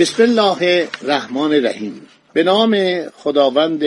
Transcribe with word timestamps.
بسم 0.00 0.22
الله 0.22 0.88
الرحمن 1.02 1.52
الرحیم. 1.52 2.06
به 2.32 2.42
نام 2.42 3.02
خداوند 3.08 3.80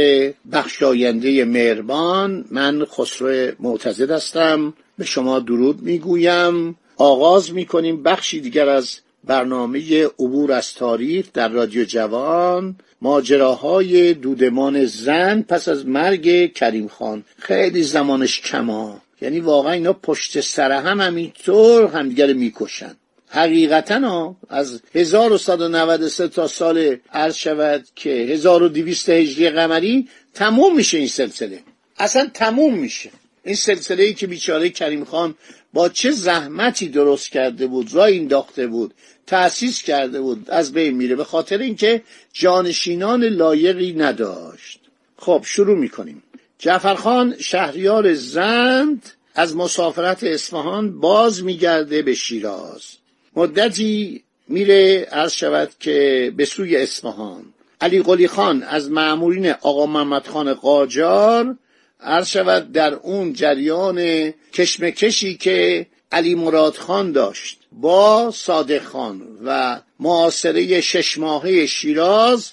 بخشاینده 0.52 1.45
مهربان 1.45 2.45
من 2.52 2.85
خسرو 2.85 3.52
معتزد 3.59 4.12
هستم. 4.12 4.73
به 4.98 5.05
شما 5.05 5.40
درود 5.40 5.81
می‌گویم. 5.81 6.76
آغاز 6.98 7.54
می‌کنیم 7.54 8.04
بخشی 8.04 8.40
دیگر 8.41 8.70
از 8.70 8.99
برنامه 9.23 10.05
عبور 10.05 10.52
از 10.52 10.73
تاریخ 10.73 11.26
در 11.34 11.49
رادیو 11.49 11.85
جوان. 11.85 12.76
ماجراهای 13.02 14.13
دودمان 14.13 14.85
زن 14.85 15.41
پس 15.41 15.68
از 15.68 15.85
مرگ 15.85 16.54
کریم 16.54 16.88
خان. 16.88 17.23
خیلی 17.38 17.84
زمانش 17.84 18.41
کما 18.41 19.02
یعنی 19.21 19.40
واقعا 19.40 19.71
اینا 19.71 19.93
پشت 19.93 20.41
سر 20.41 20.71
هم 20.71 21.02
همینطور 21.02 21.88
همدیگر 21.88 22.34
می‌کشن. 22.34 22.95
حقیقتا 23.34 24.35
از 24.49 24.81
1193 24.95 26.27
تا 26.27 26.48
سال 26.48 26.98
عرض 27.13 27.35
شود 27.35 27.85
که 27.95 28.09
1200 28.09 29.09
هجری 29.09 29.49
قمری 29.49 30.07
تموم 30.34 30.75
میشه 30.75 30.98
این 30.98 31.07
سلسله. 31.07 31.59
اصلا 31.98 32.29
تموم 32.34 32.73
میشه. 32.73 33.12
این 33.43 33.55
سلسله 33.55 34.03
ای 34.03 34.13
که 34.13 34.27
بیچاره 34.27 34.70
کریم 34.70 35.05
خان 35.05 35.35
با 35.73 35.90
چه 35.90 36.12
زحمتی 36.12 36.90
درست 36.90 37.31
کرده 37.31 37.67
بود 37.67 37.93
را 37.93 38.05
انداخته 38.05 38.67
بود 38.67 38.93
تأسیس 39.27 39.81
کرده 39.81 40.21
بود 40.21 40.49
از 40.49 40.73
بین 40.73 40.97
میره 40.97 41.15
به 41.15 41.23
خاطر 41.23 41.57
اینکه 41.57 42.01
جانشینان 42.34 43.23
لایقی 43.23 43.93
نداشت. 43.93 44.79
خب 45.18 45.43
شروع 45.45 45.77
می‌کنیم. 45.77 46.23
جعفرخان 46.59 47.35
شهریار 47.40 48.13
زند 48.13 49.09
از 49.35 49.55
مسافرت 49.55 50.23
اصفهان 50.23 50.99
باز 50.99 51.43
میگرده 51.43 52.01
به 52.01 52.13
شیراز. 52.13 53.02
مدتی 53.35 54.23
میره 54.48 55.07
عرض 55.12 55.31
شود 55.31 55.70
که 55.79 56.34
به 56.37 56.45
سوی 56.45 56.77
اصفهان. 56.77 57.43
علی 57.81 58.01
قلی 58.01 58.27
خان 58.27 58.63
از 58.63 58.91
معمولین 58.91 59.51
آقا 59.51 59.85
محمد 59.85 60.27
خان 60.27 60.53
قاجار 60.53 61.57
عرض 61.99 62.27
شود 62.27 62.71
در 62.71 62.93
اون 62.93 63.34
جریان 63.34 64.29
کشمکشی 64.53 65.38
که 65.38 65.88
علی 66.12 66.35
مراد 66.35 66.75
خان 66.75 67.12
داشت 67.12 67.59
با 67.72 68.31
صادق 68.31 68.84
خان 68.84 69.22
و 69.45 69.79
معاصره 70.00 70.81
شش 70.81 71.18
ماهه 71.18 71.66
شیراز 71.66 72.51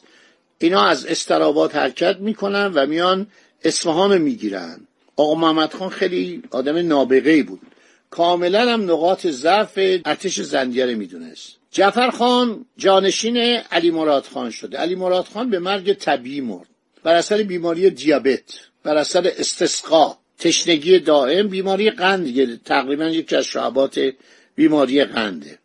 اینا 0.58 0.84
از 0.84 1.06
استرابات 1.06 1.76
حرکت 1.76 2.16
می‌کنن 2.20 2.72
و 2.74 2.86
میان 2.86 3.26
اصفهان 3.64 4.18
می‌گیرن. 4.18 4.80
آقا 5.16 5.34
محمد 5.34 5.72
خان 5.74 5.88
خیلی 5.88 6.42
آدم 6.50 6.76
نابغه 6.88 7.42
بود. 7.42 7.60
کاملا 8.10 8.72
هم 8.72 8.82
نقاط 8.82 9.26
ضعف 9.26 9.72
ارتش 9.76 10.40
زنجره 10.40 10.94
می‌دونست. 10.94 11.56
جعفر 11.70 12.10
خان 12.10 12.64
جانشین 12.76 13.36
علی 13.70 13.90
مراد 13.90 14.24
خان 14.24 14.50
شده. 14.50 14.78
علی 14.78 14.94
مراد 14.94 15.24
خان 15.24 15.50
به 15.50 15.58
مرگ 15.58 15.92
طبیعی 15.92 16.40
مرد. 16.40 16.66
بر 17.02 17.14
اثر 17.14 17.42
بیماری 17.42 17.90
دیابت 17.90 18.54
بر 18.82 18.96
اثر 18.96 19.32
استسقا 19.38 20.16
تشنگی 20.38 20.98
دائم 20.98 21.48
بیماری 21.48 21.90
قند 21.90 22.62
تقریبا 22.62 23.04
یکی 23.04 23.36
از 23.36 23.44
شعبات 23.44 24.10
بیماری 24.54 25.04
قنده 25.04 25.58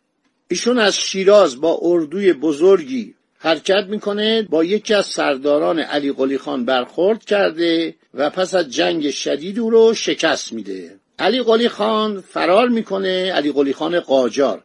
ایشون 0.48 0.78
از 0.78 0.96
شیراز 0.96 1.60
با 1.60 1.78
اردوی 1.82 2.32
بزرگی 2.32 3.14
حرکت 3.38 3.84
می‌کنه 3.88 4.42
با 4.42 4.64
یکی 4.64 4.94
از 4.94 5.06
سرداران 5.06 5.78
علی 5.78 6.12
قلی 6.12 6.38
خان 6.38 6.64
برخورد 6.64 7.24
کرده 7.24 7.94
و 8.14 8.30
پس 8.30 8.54
از 8.54 8.68
جنگ 8.68 9.10
شدید 9.10 9.58
او 9.58 9.70
رو 9.70 9.94
شکست 9.94 10.52
میده. 10.52 10.96
علی 11.18 11.42
قلی 11.42 11.68
خان 11.68 12.20
فرار 12.20 12.68
می‌کنه 12.68 13.32
علی 13.32 13.52
قلی 13.52 13.72
خان 13.72 14.00
قاجار 14.00 14.62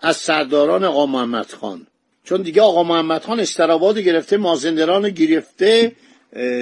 از 0.00 0.16
سرداران 0.16 0.84
آقا 0.84 1.06
محمد 1.06 1.52
خان. 1.52 1.86
چون 2.24 2.42
دیگه 2.42 2.62
آقا 2.62 2.82
محمد 2.82 3.24
خان 3.24 3.40
استراباد 3.40 3.98
گرفته 3.98 4.36
مازندران 4.36 5.10
گرفته 5.10 5.92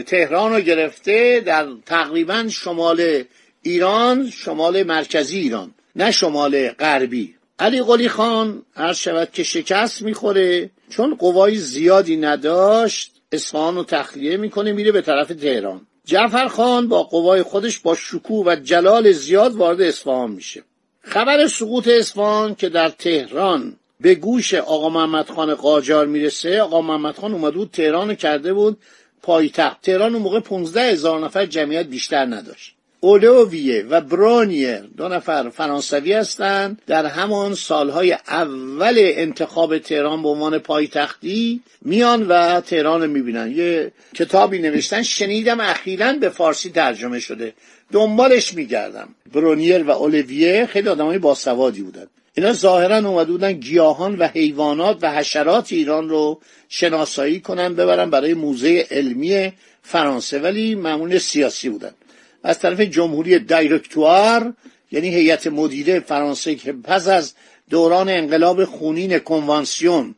تهران 0.06 0.54
رو 0.54 0.60
گرفته 0.60 1.42
در 1.46 1.66
تقریبا 1.86 2.48
شمال 2.48 3.22
ایران 3.62 4.30
شمال 4.30 4.82
مرکزی 4.82 5.38
ایران 5.38 5.74
نه 5.96 6.10
شمال 6.10 6.68
غربی. 6.68 7.34
علی 7.58 7.82
قلی 7.82 8.08
خان 8.08 8.62
هر 8.74 8.92
شود 8.92 9.30
که 9.32 9.42
شکست 9.42 10.02
می‌خوره 10.02 10.70
چون 10.90 11.14
قوای 11.14 11.56
زیادی 11.56 12.16
نداشت 12.16 13.12
اصفهان 13.32 13.74
رو 13.74 13.84
تخلیه 13.84 14.36
می‌کنه 14.36 14.72
میره 14.72 14.92
به 14.92 15.00
طرف 15.00 15.28
تهران. 15.28 15.80
جعفر 16.08 16.48
خان 16.48 16.88
با 16.88 17.02
قوای 17.02 17.42
خودش 17.42 17.78
با 17.78 17.94
شکوه 17.94 18.46
و 18.46 18.56
جلال 18.56 19.12
زیاد 19.12 19.54
وارد 19.54 19.80
اصفهان 19.80 20.30
میشه. 20.30 20.62
خبر 21.00 21.46
سقوط 21.46 21.88
اصفهان 21.88 22.54
که 22.54 22.68
در 22.68 22.88
تهران 22.88 23.76
به 24.00 24.14
گوش 24.14 24.54
آقا 24.54 24.88
محمد 24.88 25.30
خان 25.30 25.54
قاجار 25.54 26.06
می‌رسه 26.06 26.60
آقا 26.62 26.80
محمد 26.80 27.14
خان 27.14 27.32
اومده 27.32 27.56
بود 27.56 27.70
تهران 27.70 28.14
کرده 28.14 28.52
بود 28.52 28.78
پایتخت. 29.22 29.82
تهران 29.82 30.14
اون 30.14 30.22
موقع 30.22 30.40
15 30.40 30.80
هزار 30.82 31.20
نفر 31.20 31.46
جمعیت 31.46 31.86
بیشتر 31.86 32.24
نداشت. 32.24 32.77
اولوویه 33.00 33.82
و 33.82 34.00
برونیر 34.00 34.78
دو 34.78 35.08
نفر 35.08 35.48
فرانسوی 35.48 36.12
هستند 36.12 36.82
در 36.86 37.06
همان 37.06 37.54
سالهای 37.54 38.12
اول 38.12 38.94
انتخاب 38.98 39.78
تهران 39.78 40.22
به 40.22 40.28
عنوان 40.28 40.58
پایتختی 40.58 41.60
میان 41.82 42.26
و 42.28 42.60
تهران 42.60 43.02
رو 43.02 43.08
می‌بینن. 43.08 43.52
یه 43.56 43.92
کتابی 44.14 44.58
نوشتن. 44.58 45.02
شنیدم 45.02 45.60
اخیرا 45.60 46.12
به 46.12 46.28
فارسی 46.28 46.70
ترجمه 46.70 47.20
شده. 47.20 47.52
دنبالش 47.92 48.54
میگردم. 48.54 49.08
برونیر 49.32 49.82
و 49.82 49.90
اولویه 49.90 50.66
خیلی 50.66 50.88
آدمای 50.88 51.18
باسوادی 51.18 51.82
بودن. 51.82 52.06
اینا 52.34 52.52
ظاهرا 52.52 52.96
اومده 52.96 53.32
بودن 53.32 53.52
گیاهان 53.52 54.16
و 54.16 54.26
حیوانات 54.26 54.98
و 55.02 55.12
حشرات 55.12 55.72
ایران 55.72 56.08
رو 56.08 56.40
شناسایی 56.68 57.40
کنن 57.40 57.74
ببرن 57.74 58.10
برای 58.10 58.34
موزه 58.34 58.86
علمی 58.90 59.52
فرانسه 59.82 60.38
ولی 60.38 60.74
معمول 60.74 61.18
سیاسی 61.18 61.68
بودن. 61.68 61.92
از 62.42 62.58
طرف 62.58 62.80
جمهوری 62.80 63.38
دایرکتوار 63.38 64.54
یعنی 64.92 65.08
هیئت 65.08 65.46
مدیره 65.46 66.00
فرانسه 66.00 66.54
که 66.54 66.72
پس 66.72 67.08
از 67.08 67.34
دوران 67.70 68.08
انقلاب 68.08 68.64
خونین 68.64 69.18
کنوانسیون. 69.18 70.14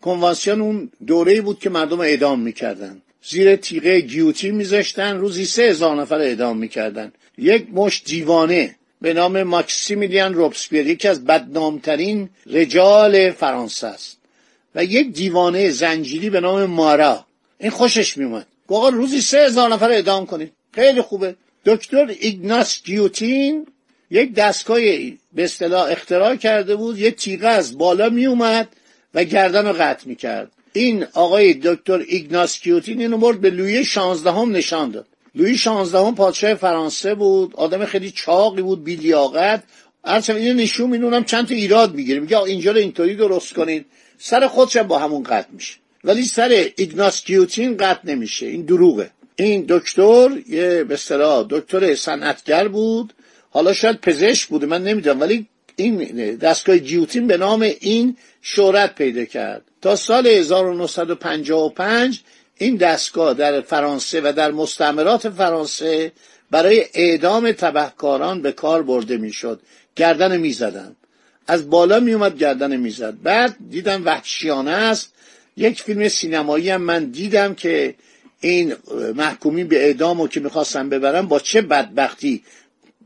کنوانسیون 0.00 0.60
اون 0.60 0.90
دوره 1.06 1.40
بود 1.40 1.58
که 1.58 1.70
مردم 1.70 2.00
اعدام 2.00 2.40
می‌کردن. 2.40 3.02
زیر 3.24 3.56
تیغه 3.56 4.00
گیوتی 4.00 4.50
میذاشتن 4.50 5.16
روزی 5.16 5.44
سه 5.44 5.62
هزار 5.62 5.96
نفر 5.96 6.18
اعدام 6.18 6.56
می‌کردن. 6.58 7.12
یک 7.38 7.66
مش 7.72 8.02
دیوانه 8.04 8.76
به 9.00 9.14
نام 9.14 9.42
ماکسیمیلیان 9.42 10.34
روبسپیر 10.34 10.86
یکی 10.86 11.08
از 11.08 11.24
بدنامترین 11.24 12.28
رجال 12.46 13.30
فرانسه 13.30 13.86
است. 13.86 14.18
و 14.74 14.84
یک 14.84 15.12
دیوانه 15.12 15.70
زنجیری 15.70 16.30
به 16.30 16.40
نام 16.40 16.64
مارا. 16.64 17.26
این 17.58 17.70
خوشش 17.70 18.16
میومد 18.18 18.46
آقا 18.68 18.88
روزی 18.88 19.20
سه 19.20 19.38
هزار 19.38 19.72
نفر 19.72 19.90
اعدام 19.90 20.26
کنید. 20.26 20.52
خیلی 20.72 21.02
خوبه. 21.02 21.34
دکتر 21.66 22.14
ایگناس 22.20 22.82
گیوتین 22.82 23.66
یک 24.10 24.34
دستگاه 24.34 24.78
به 25.32 25.44
اصطلاح 25.44 25.90
اختراع 25.90 26.36
کرده 26.36 26.76
بود 26.76 26.98
یک 26.98 27.16
تیغه 27.16 27.48
از 27.48 27.78
بالا 27.78 28.08
می 28.08 28.26
اومد 28.26 28.68
و 29.14 29.24
گردن 29.24 29.66
رو 29.66 29.72
قطع 29.72 30.08
می 30.08 30.16
کرد. 30.16 30.52
این 30.72 31.06
آقای 31.12 31.54
دکتر 31.54 32.04
ایگناس 32.08 32.62
گیوتین 32.62 33.00
اینو 33.00 33.18
برد 33.18 33.40
به 33.40 33.50
لویی 33.50 33.84
شانزدهم 33.84 34.52
نشان 34.52 34.90
داد. 34.90 35.06
لویی 35.34 35.58
شانزدهم 35.58 36.14
پادشاه 36.14 36.54
فرانسه 36.54 37.14
بود 37.14 37.56
آدم 37.56 37.84
خیلی 37.84 38.10
چاقی 38.10 38.62
بود 38.62 38.84
بیلیاقت. 38.84 39.62
هرچند 40.04 40.36
اینو 40.36 40.62
نشون 40.62 40.90
می‌دونم 40.90 41.24
چند 41.24 41.48
تا 41.48 41.54
ایراد 41.54 41.94
می‌گیره. 41.94 42.20
میگه 42.20 42.42
اینجا 42.42 42.72
رو 42.72 42.78
اینطوری 42.78 43.16
درست 43.16 43.54
کنید 43.54 43.86
سر 44.18 44.46
خودش 44.46 44.76
با 44.76 44.98
همون 44.98 45.22
قطع 45.22 45.48
میشه. 45.52 45.74
ولی 46.04 46.24
سر 46.24 46.66
ایگناس 46.76 47.24
گیوتین 47.24 47.76
قطع 47.76 48.00
نمیشه. 48.04 48.46
این 48.46 48.62
دروغه. 48.62 49.10
این 49.44 49.64
دکتر 49.68 50.30
یه 50.48 50.84
به 50.84 50.94
اصطلاح 50.94 51.46
دکتر 51.50 51.94
صنعتگر 51.94 52.68
بود. 52.68 53.12
حالا 53.50 53.72
شاید 53.72 54.00
پزشک 54.00 54.48
بوده 54.48 54.66
من 54.66 54.84
نمی‌دونم 54.84 55.20
ولی 55.20 55.46
این 55.76 56.34
دستگاه 56.36 56.78
گیوتین 56.78 57.26
به 57.26 57.36
نام 57.36 57.62
این 57.62 58.16
شهرت 58.42 58.94
پیدا 58.94 59.24
کرد. 59.24 59.62
تا 59.82 59.96
سال 59.96 60.26
1955 60.26 62.20
این 62.58 62.76
دستگاه 62.76 63.34
در 63.34 63.60
فرانسه 63.60 64.20
و 64.20 64.32
در 64.36 64.50
مستعمرات 64.50 65.28
فرانسه 65.28 66.12
برای 66.50 66.84
اعدام 66.94 67.52
تبهکاران 67.52 68.42
به 68.42 68.52
کار 68.52 68.82
برده 68.82 69.16
می‌شد. 69.16 69.60
گردن 69.96 70.36
می‌زدن. 70.36 70.96
از 71.46 71.70
بالا 71.70 72.00
میومد 72.00 72.38
گردن 72.38 72.76
می‌زد. 72.76 73.14
بعد 73.22 73.56
دیدم 73.70 74.04
وحشیانه 74.04 74.70
است. 74.70 75.12
یک 75.56 75.82
فیلم 75.82 76.08
سینمایی 76.08 76.70
هم 76.70 76.82
من 76.82 77.04
دیدم 77.04 77.54
که 77.54 77.94
این 78.42 78.74
محکومی 79.16 79.64
به 79.64 79.84
اعدام 79.84 80.20
و 80.20 80.28
که 80.28 80.40
می‌خواستن 80.40 80.88
ببرن 80.88 81.22
با 81.22 81.38
چه 81.38 81.62
بدبختی 81.62 82.42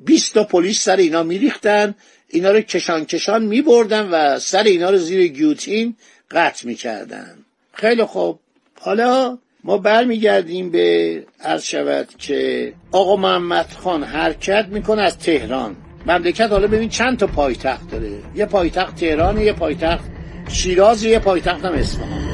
20 0.04 0.34
تا 0.34 0.44
پلیس 0.44 0.82
سر 0.82 0.96
اینا 0.96 1.22
میریختن 1.22 1.94
اینا 2.28 2.50
رو 2.50 2.60
کشان 2.60 3.04
کشان 3.04 3.44
میبردن 3.44 4.08
و 4.08 4.38
سر 4.38 4.62
اینا 4.62 4.90
رو 4.90 4.96
زیر 4.96 5.26
گیوتین 5.26 5.96
قطع 6.30 6.66
می‌کردن. 6.66 7.34
خیلی 7.72 8.04
خوب. 8.04 8.38
حالا 8.80 9.38
ما 9.64 9.78
برمیگردیم 9.78 10.70
به 10.70 11.22
عرض 11.40 11.62
شود 11.62 12.08
که 12.18 12.72
آقا 12.92 13.16
محمد 13.16 13.72
خان 13.78 14.02
حرکت 14.02 14.66
می‌کنه 14.70 15.02
از 15.02 15.18
تهران. 15.18 15.76
مملکت 16.06 16.50
حالا 16.50 16.66
ببین 16.66 16.88
چند 16.88 17.18
تا 17.18 17.26
پایتخت 17.26 17.90
داره. 17.90 18.10
یه 18.34 18.46
پایتخت 18.46 18.96
تهران 18.96 19.40
یه 19.40 19.52
پایتخت 19.52 20.04
شیراز 20.48 21.04
یه 21.04 21.18
پایتخت 21.18 21.64
هم 21.64 21.72
اصفهان. 21.72 22.25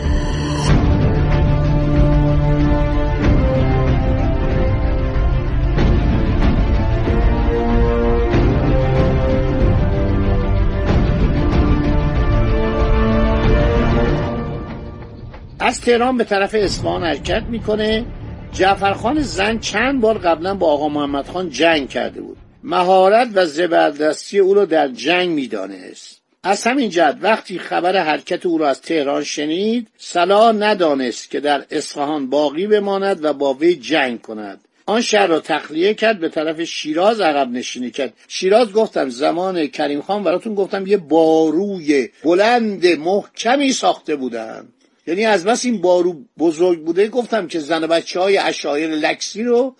تهران 15.85 16.17
به 16.17 16.25
طرف 16.25 16.55
اصفهان 16.55 17.05
حرکت 17.05 17.43
می‌کنه. 17.43 18.05
جعفرخان 18.53 19.23
زن 19.23 19.59
چند 19.59 20.01
بار 20.01 20.19
قبلا 20.19 20.55
با 20.55 20.67
آقا 20.67 20.89
محمد 20.89 21.29
خان 21.29 21.51
جنگ 21.51 21.89
کرده 21.89 22.21
بود. 22.21 22.37
مهارت 22.63 23.29
و 23.35 23.47
زبردستی 23.47 24.39
او 24.39 24.55
را 24.55 24.65
در 24.65 24.89
جنگ 24.89 25.29
می‌دانست. 25.29 26.21
از 26.43 26.65
همین 26.67 26.91
جد 26.91 27.19
وقتی 27.23 27.59
خبر 27.59 27.97
حرکت 27.97 28.47
او 28.47 28.59
را 28.59 28.69
از 28.69 28.81
تهران 28.81 29.25
شنید 29.25 29.89
صلاح 29.99 30.53
ندانست 30.53 31.31
که 31.31 31.41
در 31.41 31.65
اصفهان 31.71 32.31
باقی 32.31 32.67
بماند 32.67 33.25
و 33.25 33.33
با 33.33 33.55
وی 33.55 33.75
جنگ 33.75 34.21
کند. 34.21 34.61
آن 34.87 35.01
شهر 35.01 35.27
را 35.27 35.41
تخلیه 35.41 35.95
کرد 35.95 36.21
به 36.21 36.29
طرف 36.29 36.63
شیراز 36.63 37.21
عقب 37.21 37.51
نشینی 37.51 37.91
کرد. 37.91 38.13
شیراز 38.29 38.73
گفتم 38.73 39.09
زمان 39.09 39.67
کریم 39.67 40.01
خان 40.03 40.25
براتون 40.25 40.55
گفتم 40.55 40.87
یه 40.87 40.97
باروی 40.97 42.09
بلند 42.25 42.87
محکمی 42.87 43.73
ساخته 43.73 44.17
بودن. 44.17 44.69
یعنی 45.07 45.25
از 45.25 45.45
بس 45.45 45.65
این 45.65 45.81
بارو 45.81 46.17
بزرگ 46.39 46.85
بوده 46.85 47.09
گفتم 47.09 47.47
که 47.47 47.59
زن 47.59 47.87
بچه 47.87 48.21
های 48.21 48.39
اشایر 48.39 48.91
لکسی 48.91 49.43
رو 49.43 49.75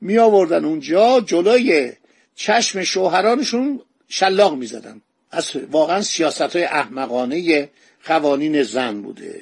می 0.00 0.18
آوردن 0.18 0.64
اونجا 0.64 1.20
جلوی 1.20 1.92
چشم 2.34 2.82
شوهرانشون 2.82 3.80
شلاق 4.08 4.54
می 4.54 4.66
زدن. 4.66 5.00
از 5.30 5.50
واقعا 5.70 6.02
سیاست 6.02 6.56
های 6.56 6.64
احمقانه 6.64 7.68
قوانین 8.04 8.62
زن 8.62 9.02
بوده. 9.02 9.40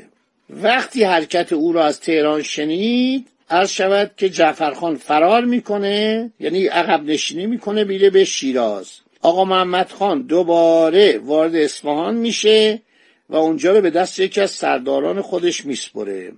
وقتی 0.51 1.05
حرکت 1.05 1.53
او 1.53 1.73
را 1.73 1.85
از 1.85 2.01
تهران 2.01 2.43
شنید 2.43 3.27
عرض 3.51 3.71
شود 3.71 4.11
که 4.17 4.29
جعفرخان 4.29 4.97
فرار 4.97 5.45
می‌کنه 5.45 6.31
یعنی 6.41 6.67
عقب 6.67 7.05
نشینی 7.05 7.47
می‌کنه 7.47 7.85
بیره 7.85 8.11
به 8.11 8.25
شیراز. 8.25 8.91
آقا 9.23 9.45
محمد 9.45 9.91
خان 9.91 10.23
دوباره 10.23 11.19
وارد 11.19 11.57
اصفهان 11.57 12.15
میشه. 12.17 12.83
و 13.31 13.37
اونجا 13.37 13.73
رو 13.73 13.81
به 13.81 13.91
دست 13.91 14.19
یکی 14.19 14.41
از 14.41 14.51
سرداران 14.51 15.21
خودش 15.21 15.65
میسپره. 15.65 16.33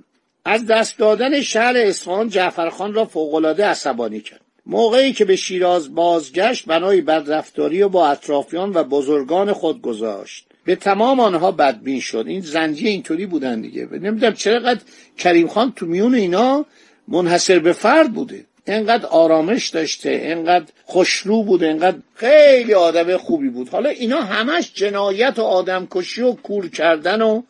از 0.44 0.66
دست 0.66 0.98
دادن 0.98 1.40
شهر 1.40 1.76
اصفهان 1.76 2.28
جعفرخان 2.28 2.94
را 2.94 3.04
فوقالعاده 3.04 3.64
عصبانی 3.64 4.20
کرد. 4.20 4.40
موقعی 4.66 5.12
که 5.12 5.24
به 5.24 5.36
شیراز 5.36 5.94
بازگشت 5.94 6.66
بنای 6.66 7.00
بدرفتاری 7.00 7.82
و 7.82 7.88
با 7.88 8.08
اطرافیان 8.08 8.72
و 8.74 8.84
بزرگان 8.84 9.52
خود 9.52 9.82
گذاشت. 9.82 10.46
به 10.64 10.76
تمام 10.76 11.20
آنها 11.20 11.52
بدبین 11.52 12.00
شد. 12.00 12.24
این 12.28 12.40
زنجی 12.40 12.88
اینطوری 12.88 13.26
بودن 13.26 13.60
دیگه. 13.60 13.88
نمی‌دونم 13.92 14.34
چرا 14.34 14.58
قد 14.58 14.82
کریم 15.18 15.48
خان 15.48 15.72
تو 15.76 15.86
میون 15.86 16.14
اینا 16.14 16.66
منحصر 17.08 17.58
به 17.58 17.72
فرد 17.72 18.12
بوده. 18.12 18.44
انقدر 18.68 19.06
آرامش 19.06 19.68
داشته 19.68 20.20
انقدر 20.22 20.66
خوشرو 20.84 21.42
بوده 21.42 21.68
انقدر 21.68 21.98
خیلی 22.14 22.74
آدم 22.74 23.16
خوبی 23.16 23.48
بود. 23.48 23.68
حالا 23.68 23.90
اینا 23.90 24.20
همش 24.20 24.72
جنایت 24.74 25.38
و 25.38 25.42
آدمکشی 25.42 26.22
و 26.22 26.32
کور 26.32 26.68
کردن 26.68 27.22
و 27.22 27.42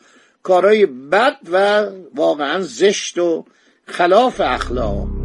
کارهای 0.43 0.87
بد 0.87 1.37
و 1.53 1.87
واقعا 2.15 2.61
زشت 2.61 3.19
و 3.19 3.45
خلاف 3.87 4.41
اخلاق. 4.41 5.18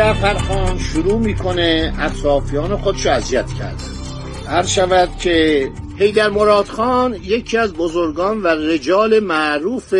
آقای 0.00 0.14
جعفرخان 0.14 0.78
شروع 0.78 1.18
می‌کنه 1.18 1.94
اطرافیان 1.98 2.76
خودش 2.76 3.06
اذیت 3.06 3.46
کردن. 3.58 3.84
هر 4.46 4.62
شود 4.62 5.08
که 5.20 5.68
حیدر 5.98 6.28
مراد 6.28 6.66
خان 6.66 7.14
یکی 7.14 7.56
از 7.56 7.72
بزرگان 7.74 8.42
و 8.42 8.46
رجال 8.46 9.20
معروف 9.20 9.94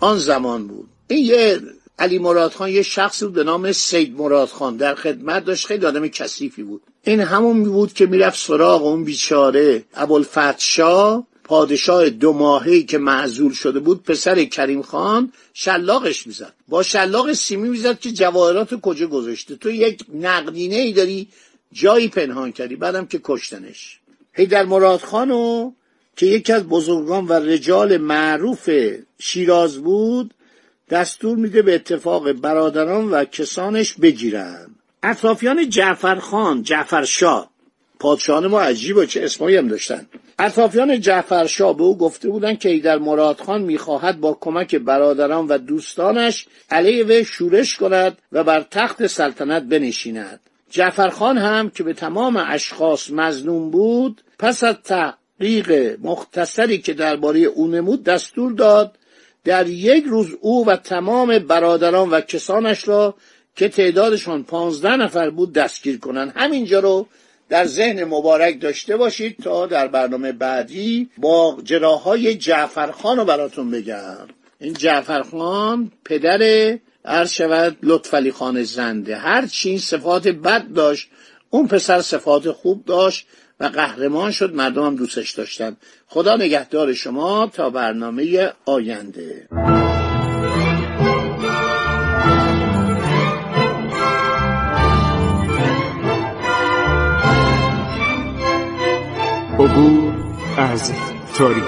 آن 0.00 0.18
زمان 0.18 0.66
بود. 0.66 0.88
این 1.08 1.24
یه 1.24 1.60
علی 1.98 2.18
مراد 2.18 2.52
خان 2.52 2.68
یه 2.70 2.82
شخصی 2.82 3.24
بود 3.24 3.34
به 3.34 3.44
نام 3.44 3.72
سید 3.72 4.18
مراد 4.18 4.48
خان. 4.48 4.76
در 4.76 4.94
خدمت 4.94 5.44
داشت 5.44 5.66
خیلی 5.66 5.86
آدم 5.86 6.08
کثیفی 6.08 6.62
بود. 6.62 6.82
این 7.04 7.20
همون 7.20 7.64
بود 7.64 7.92
که 7.92 8.06
می‌رفت 8.06 8.38
سراغ 8.38 8.86
اون 8.86 9.04
بیچاره 9.04 9.84
ابوالفتح 9.94 10.54
پادشاه 11.48 12.10
دو 12.10 12.32
ماهی 12.32 12.82
که 12.82 12.98
معزول 12.98 13.52
شده 13.52 13.80
بود 13.80 14.02
پسر 14.02 14.44
کریم 14.44 14.82
خان 14.82 15.32
شلاقش 15.54 16.26
می‌زد. 16.26 16.52
با 16.68 16.82
شلاق 16.82 17.32
سیمی 17.32 17.68
می‌زد 17.68 18.00
که 18.00 18.12
جواهرات 18.12 18.80
کجا 18.80 19.06
گذاشته؟ 19.06 19.56
تو 19.56 19.70
یک 19.70 20.04
نقدینه 20.14 20.76
ای 20.76 20.92
داری 20.92 21.28
جایی 21.72 22.08
پنهان 22.08 22.52
کردی 22.52 22.76
بعدم 22.76 23.06
که 23.06 23.20
کشتنش. 23.24 23.98
هیدر 24.32 24.64
مراد 24.64 25.00
خانو 25.00 25.72
که 26.16 26.26
یکی 26.26 26.52
از 26.52 26.62
بزرگان 26.62 27.26
و 27.26 27.32
رجال 27.32 27.96
معروف 27.96 28.70
شیراز 29.18 29.78
بود 29.78 30.34
دستور 30.90 31.36
میده 31.36 31.62
به 31.62 31.74
اتفاق 31.74 32.32
برادران 32.32 33.10
و 33.10 33.24
کسانش 33.24 33.94
بگیرن. 33.94 34.66
اطرافیان 35.02 35.68
جعفر 35.68 36.18
خان 36.18 36.62
جعفر 36.62 37.04
شاه 37.04 37.50
پادشاهان 38.00 38.46
ما 38.46 38.60
عجیبه 38.60 39.06
چه 39.06 39.24
اسمایی 39.24 39.56
هم 39.56 39.68
داشتن. 39.68 40.06
اطرافیان 40.38 41.00
جعفرشاه 41.00 41.76
به 41.76 41.82
او 41.82 41.98
گفته 41.98 42.28
بودند 42.28 42.58
که 42.58 42.68
ایدر 42.68 42.98
مراد 42.98 43.40
خان 43.40 43.62
می‌خواهد 43.62 44.20
با 44.20 44.38
کمک 44.40 44.74
برادران 44.74 45.46
و 45.46 45.58
دوستانش 45.58 46.46
علیه 46.70 47.04
وی 47.04 47.24
شورش 47.24 47.76
کند 47.76 48.18
و 48.32 48.44
بر 48.44 48.66
تخت 48.70 49.06
سلطنت 49.06 49.62
بنشیند. 49.62 50.40
جعفرخان 50.70 51.38
هم 51.38 51.70
که 51.70 51.82
به 51.82 51.92
تمام 51.92 52.44
اشخاص 52.48 53.10
مزنون 53.10 53.70
بود 53.70 54.20
پس 54.38 54.64
از 54.64 54.74
تحقیق 54.84 55.98
مختصری 56.02 56.78
که 56.78 56.92
درباره 56.94 57.40
او 57.40 57.68
نمود 57.68 58.04
دستور 58.04 58.52
داد 58.52 58.98
در 59.44 59.66
یک 59.66 60.04
روز 60.04 60.28
او 60.40 60.66
و 60.66 60.76
تمام 60.76 61.38
برادران 61.38 62.10
و 62.10 62.20
کسانش 62.20 62.88
را 62.88 63.14
که 63.56 63.68
تعدادشان 63.68 64.44
پانزده 64.44 64.96
نفر 64.96 65.30
بود 65.30 65.52
دستگیر 65.52 65.98
کنند. 65.98 66.32
همینجا 66.36 66.80
رو 66.80 67.06
در 67.48 67.64
ذهن 67.64 68.04
مبارک 68.04 68.60
داشته 68.60 68.96
باشید 68.96 69.36
تا 69.42 69.66
در 69.66 69.88
برنامه 69.88 70.32
بعدی 70.32 71.10
با 71.18 71.58
جراهای 71.64 72.34
جعفرخان 72.34 73.16
رو 73.16 73.24
براتون 73.24 73.70
بگم. 73.70 74.28
این 74.60 74.72
جعفرخان 74.72 75.92
پدر 76.04 76.72
عرض 77.04 77.30
شود 77.30 77.76
لطفعلی 77.82 78.32
خان 78.32 78.62
زنده. 78.62 79.16
هر 79.16 79.46
چی 79.46 79.78
صفات 79.78 80.28
بد 80.28 80.72
داشت 80.72 81.08
اون 81.50 81.68
پسر 81.68 82.00
صفات 82.00 82.50
خوب 82.50 82.84
داشت 82.84 83.26
و 83.60 83.64
قهرمان 83.64 84.32
شد 84.32 84.54
مردم 84.54 84.86
هم 84.86 84.96
دوستش 84.96 85.30
داشتن. 85.30 85.76
خدا 86.06 86.36
نگهدار 86.36 86.94
شما 86.94 87.50
تا 87.54 87.70
برنامه 87.70 88.52
آینده. 88.64 89.48
عبور 99.58 100.12
از 100.56 100.92
تاریخ. 101.34 101.64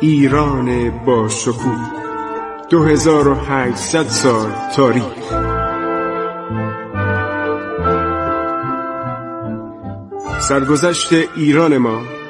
ایران 0.00 0.90
با 1.04 1.28
شکوه 1.28 1.56
2800 2.70 4.02
سال 4.02 4.50
تاریخ. 4.76 5.04
سرگذشت 10.40 11.12
ایران 11.36 11.78
ما 11.78 12.15